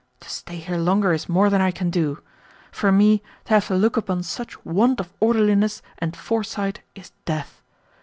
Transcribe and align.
To 0.21 0.29
stay 0.31 0.55
here 0.55 0.77
longer 0.77 1.13
is 1.13 1.29
more 1.29 1.51
than 1.51 1.61
I 1.61 1.69
can 1.69 1.91
do. 1.91 2.23
For 2.71 2.91
me, 2.91 3.19
to 3.45 3.53
have 3.53 3.67
to 3.67 3.75
look 3.75 3.97
upon 3.97 4.23
such 4.23 4.65
want 4.65 4.99
of 4.99 5.13
orderliness 5.19 5.83
and 5.99 6.15
foresight 6.17 6.81
is 6.95 7.11
death. 7.25 7.61